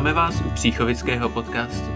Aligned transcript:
Vítáme 0.00 0.14
vás 0.14 0.40
u 0.40 0.50
Příchovického 0.50 1.28
podcastu. 1.28 1.88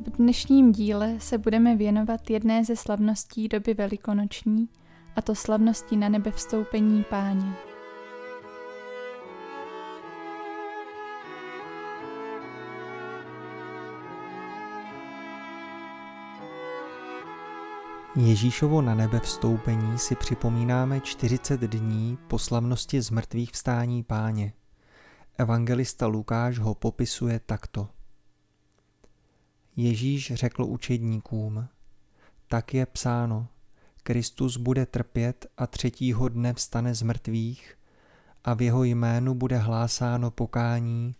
V 0.00 0.16
dnešním 0.16 0.72
díle 0.72 1.14
se 1.18 1.38
budeme 1.38 1.76
věnovat 1.76 2.30
jedné 2.30 2.64
ze 2.64 2.76
slavností 2.76 3.48
doby 3.48 3.74
velikonoční, 3.74 4.68
a 5.16 5.22
to 5.22 5.34
slavnosti 5.34 5.96
na 5.96 6.08
nebe 6.08 6.30
vstoupení 6.30 7.04
páně. 7.10 7.52
Ježíšovo 18.16 18.82
na 18.82 18.94
nebe 18.94 19.20
vstoupení 19.20 19.98
si 19.98 20.16
připomínáme 20.16 21.00
40 21.00 21.60
dní 21.60 22.18
po 22.28 22.38
slavnosti 22.38 23.02
zmrtvých 23.02 23.52
vstání 23.52 24.02
páně. 24.02 24.52
Evangelista 25.40 26.06
Lukáš 26.06 26.58
ho 26.58 26.74
popisuje 26.74 27.40
takto. 27.46 27.88
Ježíš 29.76 30.32
řekl 30.34 30.64
učedníkům, 30.64 31.68
tak 32.48 32.74
je 32.74 32.86
psáno, 32.86 33.48
Kristus 34.02 34.56
bude 34.56 34.86
trpět 34.86 35.46
a 35.56 35.66
třetího 35.66 36.28
dne 36.28 36.54
vstane 36.54 36.94
z 36.94 37.02
mrtvých 37.02 37.78
a 38.44 38.54
v 38.54 38.62
jeho 38.62 38.84
jménu 38.84 39.34
bude 39.34 39.58
hlásáno 39.58 40.30
pokání, 40.30 41.14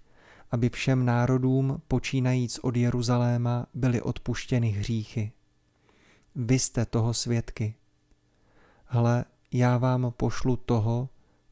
aby 0.50 0.70
všem 0.70 1.04
národům 1.04 1.82
počínajíc 1.88 2.58
od 2.58 2.76
Jeruzaléma 2.76 3.66
byly 3.74 4.02
odpuštěny 4.02 4.68
hříchy. 4.68 5.32
Vy 6.34 6.58
jste 6.58 6.86
toho 6.86 7.14
svědky. 7.14 7.74
Hle, 8.84 9.24
já 9.52 9.78
vám 9.78 10.12
pošlu 10.16 10.56
toho, 10.56 11.08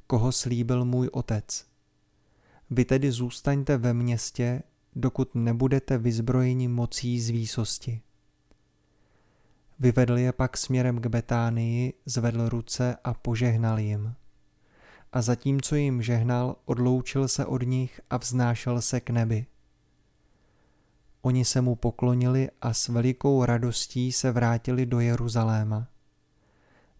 koho 0.06 0.32
slíbil 0.32 0.84
můj 0.84 1.08
otec. 1.12 1.68
Vy 2.70 2.84
tedy 2.84 3.12
zůstaňte 3.12 3.76
ve 3.76 3.94
městě, 3.94 4.62
dokud 4.96 5.34
nebudete 5.34 5.98
vyzbrojeni 5.98 6.68
mocí 6.68 7.20
z 7.20 7.30
výsosti. 7.30 8.00
Vyvedl 9.78 10.18
je 10.18 10.32
pak 10.32 10.56
směrem 10.56 11.00
k 11.00 11.06
Betánii, 11.06 11.94
zvedl 12.06 12.48
ruce 12.48 12.96
a 13.04 13.14
požehnal 13.14 13.78
jim. 13.78 14.14
A 15.12 15.22
zatímco 15.22 15.76
jim 15.76 16.02
žehnal, 16.02 16.56
odloučil 16.64 17.28
se 17.28 17.46
od 17.46 17.62
nich 17.62 18.00
a 18.10 18.16
vznášel 18.16 18.82
se 18.82 19.00
k 19.00 19.10
nebi. 19.10 19.46
Oni 21.22 21.44
se 21.44 21.60
mu 21.60 21.74
poklonili 21.74 22.48
a 22.60 22.74
s 22.74 22.88
velikou 22.88 23.44
radostí 23.44 24.12
se 24.12 24.32
vrátili 24.32 24.86
do 24.86 25.00
Jeruzaléma. 25.00 25.88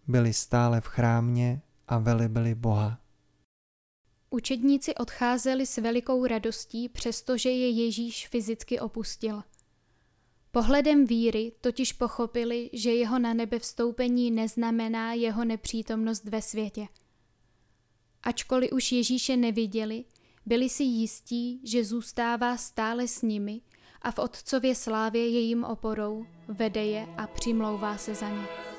Byli 0.07 0.33
stále 0.33 0.81
v 0.81 0.85
chrámě 0.85 1.61
a 1.87 1.97
velebili 1.97 2.55
Boha. 2.55 2.99
Učedníci 4.29 4.95
odcházeli 4.95 5.65
s 5.65 5.77
velikou 5.77 6.25
radostí, 6.25 6.89
přestože 6.89 7.49
je 7.49 7.69
Ježíš 7.69 8.27
fyzicky 8.27 8.79
opustil. 8.79 9.43
Pohledem 10.51 11.05
víry 11.05 11.51
totiž 11.61 11.93
pochopili, 11.93 12.69
že 12.73 12.93
jeho 12.93 13.19
na 13.19 13.33
nebe 13.33 13.59
vstoupení 13.59 14.31
neznamená 14.31 15.13
jeho 15.13 15.45
nepřítomnost 15.45 16.23
ve 16.23 16.41
světě. 16.41 16.87
Ačkoliv 18.23 18.71
už 18.71 18.91
Ježíše 18.91 19.37
neviděli, 19.37 20.05
byli 20.45 20.69
si 20.69 20.83
jistí, 20.83 21.61
že 21.63 21.85
zůstává 21.85 22.57
stále 22.57 23.07
s 23.07 23.21
nimi 23.21 23.61
a 24.01 24.11
v 24.11 24.19
Otcově 24.19 24.75
slávě 24.75 25.29
je 25.29 25.39
jim 25.39 25.63
oporou, 25.63 26.25
vede 26.47 26.85
je 26.85 27.07
a 27.17 27.27
přimlouvá 27.27 27.97
se 27.97 28.15
za 28.15 28.29
ně. 28.29 28.78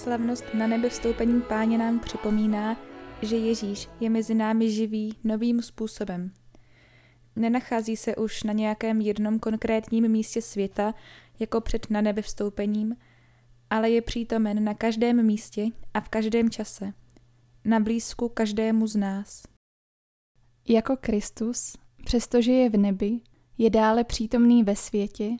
Slavnost 0.00 0.44
na 0.54 0.66
nebe 0.66 0.88
vstoupení 0.88 1.42
páně 1.42 1.78
nám 1.78 2.00
připomíná, 2.00 2.76
že 3.22 3.36
Ježíš 3.36 3.88
je 4.00 4.10
mezi 4.10 4.34
námi 4.34 4.70
živý 4.70 5.16
novým 5.24 5.62
způsobem. 5.62 6.32
Nenachází 7.36 7.96
se 7.96 8.16
už 8.16 8.42
na 8.42 8.52
nějakém 8.52 9.00
jednom 9.00 9.38
konkrétním 9.38 10.08
místě 10.08 10.42
světa, 10.42 10.94
jako 11.38 11.60
před 11.60 11.90
na 11.90 12.00
nebe 12.00 12.22
vstoupením, 12.22 12.96
ale 13.70 13.90
je 13.90 14.02
přítomen 14.02 14.64
na 14.64 14.74
každém 14.74 15.26
místě 15.26 15.66
a 15.94 16.00
v 16.00 16.08
každém 16.08 16.50
čase, 16.50 16.92
na 17.64 17.80
blízku 17.80 18.28
každému 18.28 18.86
z 18.86 18.96
nás. 18.96 19.42
Jako 20.68 20.96
Kristus, 20.96 21.76
přestože 22.04 22.52
je 22.52 22.70
v 22.70 22.76
nebi, 22.76 23.20
je 23.58 23.70
dále 23.70 24.04
přítomný 24.04 24.64
ve 24.64 24.76
světě, 24.76 25.30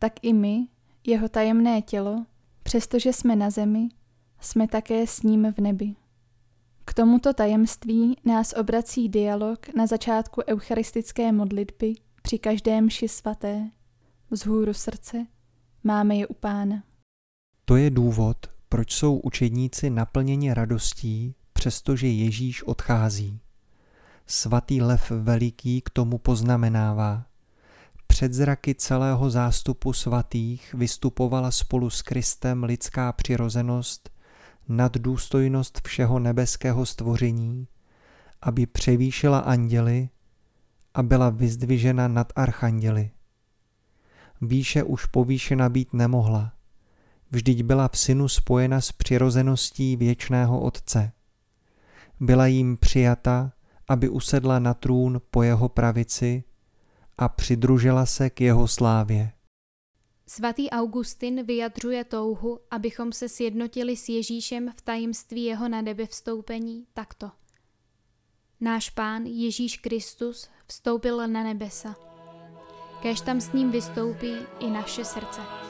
tak 0.00 0.12
i 0.22 0.32
my, 0.32 0.66
jeho 1.06 1.28
tajemné 1.28 1.82
tělo, 1.82 2.26
přestože 2.62 3.12
jsme 3.12 3.36
na 3.36 3.50
zemi, 3.50 3.88
jsme 4.40 4.68
také 4.68 5.06
s 5.06 5.22
ním 5.22 5.52
v 5.52 5.58
nebi. 5.58 5.94
K 6.84 6.94
tomuto 6.94 7.34
tajemství 7.34 8.16
nás 8.24 8.52
obrací 8.52 9.08
dialog 9.08 9.74
na 9.74 9.86
začátku 9.86 10.42
eucharistické 10.48 11.32
modlitby 11.32 11.94
při 12.22 12.38
každém 12.38 12.90
ši 12.90 13.08
svaté. 13.08 13.70
Vzhůru 14.30 14.74
srdce 14.74 15.26
máme 15.84 16.16
je 16.16 16.26
u 16.26 16.34
pána. 16.34 16.82
To 17.64 17.76
je 17.76 17.90
důvod, 17.90 18.36
proč 18.68 18.92
jsou 18.92 19.18
učedníci 19.18 19.90
naplněni 19.90 20.54
radostí, 20.54 21.34
přestože 21.52 22.06
Ježíš 22.08 22.62
odchází. 22.62 23.40
Svatý 24.26 24.82
Lev 24.82 25.10
Veliký 25.10 25.80
k 25.80 25.90
tomu 25.90 26.18
poznamenává. 26.18 27.24
Před 28.06 28.32
zraky 28.32 28.74
celého 28.74 29.30
zástupu 29.30 29.92
svatých 29.92 30.74
vystupovala 30.74 31.50
spolu 31.50 31.90
s 31.90 32.02
Kristem 32.02 32.64
lidská 32.64 33.12
přirozenost 33.12 34.10
nad 34.68 34.96
důstojnost 34.96 35.80
všeho 35.86 36.18
nebeského 36.18 36.86
stvoření, 36.86 37.68
aby 38.42 38.66
převýšila 38.66 39.38
anděly 39.38 40.08
a 40.94 41.02
byla 41.02 41.30
vyzdvižena 41.30 42.08
nad 42.08 42.32
archanděly. 42.36 43.10
Výše 44.40 44.82
už 44.82 45.06
povýšena 45.06 45.68
být 45.68 45.92
nemohla– 45.92 46.52
vždyť 47.30 47.62
byla 47.62 47.88
v 47.88 47.98
synu 47.98 48.28
spojena 48.28 48.80
s 48.80 48.92
přirozeností 48.92 49.96
věčného 49.96 50.60
Otce. 50.60 51.12
Byla 52.20 52.46
jim 52.46 52.76
přijata, 52.76 53.52
aby 53.88 54.08
usedla 54.08 54.58
na 54.58 54.74
trůn 54.74 55.20
po 55.30 55.42
jeho 55.42 55.68
pravici 55.68 56.44
a 57.18 57.28
přidružila 57.28 58.06
se 58.06 58.30
k 58.30 58.40
jeho 58.40 58.68
slávě. 58.68 59.32
Svatý 60.30 60.70
Augustin 60.70 61.42
vyjadřuje 61.42 62.04
touhu, 62.04 62.60
abychom 62.70 63.12
se 63.12 63.28
sjednotili 63.28 63.96
s 63.96 64.08
Ježíšem 64.08 64.72
v 64.76 64.80
tajemství 64.80 65.44
jeho 65.44 65.68
na 65.68 65.80
nebe 65.82 66.06
vstoupení 66.06 66.86
takto. 66.94 67.30
Náš 68.60 68.90
pán 68.90 69.26
Ježíš 69.26 69.76
Kristus 69.76 70.48
vstoupil 70.66 71.28
na 71.28 71.42
nebesa. 71.42 71.96
Kéž 73.02 73.20
tam 73.20 73.40
s 73.40 73.52
ním 73.52 73.70
vystoupí 73.70 74.34
i 74.60 74.70
naše 74.70 75.04
srdce. 75.04 75.67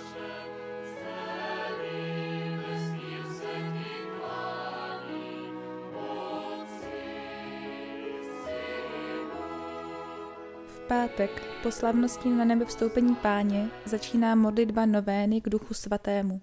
Pátek 10.88 11.42
po 11.62 11.70
slavnosti 11.70 12.28
na 12.28 12.44
nebe 12.44 12.64
vstoupení 12.64 13.14
páně 13.14 13.70
začíná 13.84 14.34
modlitba 14.34 14.86
novény 14.86 15.40
k 15.40 15.48
duchu 15.48 15.74
svatému. 15.74 16.40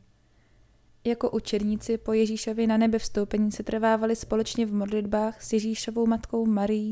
Jako 1.03 1.29
učedníci 1.29 1.97
po 1.97 2.13
Ježíšovi 2.13 2.67
na 2.67 2.77
nebe 2.77 2.99
vstoupení 2.99 3.51
se 3.51 3.63
trvávali 3.63 4.15
společně 4.15 4.65
v 4.65 4.73
modlitbách 4.73 5.41
s 5.41 5.53
Ježíšovou 5.53 6.05
matkou 6.05 6.45
Marií. 6.45 6.91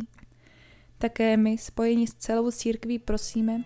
Také 0.97 1.37
my, 1.37 1.57
spojení 1.57 2.07
s 2.07 2.13
celou 2.13 2.51
církví, 2.51 2.99
prosíme, 2.99 3.63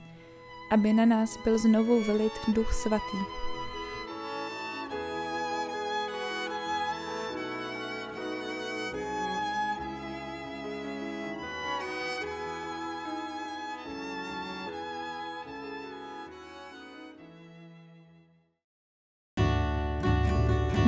aby 0.72 0.94
na 0.94 1.06
nás 1.06 1.38
byl 1.44 1.58
znovu 1.58 2.04
vylit 2.04 2.34
duch 2.54 2.74
svatý. 2.74 3.47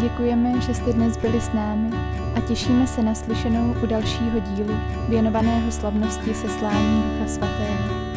Děkujeme, 0.01 0.61
že 0.61 0.73
jste 0.73 0.93
dnes 0.93 1.17
byli 1.17 1.41
s 1.41 1.53
námi 1.53 1.89
a 2.35 2.41
těšíme 2.41 2.87
se 2.87 3.03
na 3.03 3.15
slyšenou 3.15 3.75
u 3.83 3.85
dalšího 3.85 4.39
dílu 4.39 4.79
věnovaného 5.09 5.71
slavnosti 5.71 6.33
seslání 6.33 7.03
Ducha 7.03 7.27
Svatého. 7.27 8.08